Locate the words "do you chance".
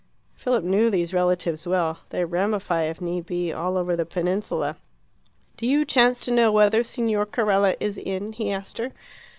5.57-6.19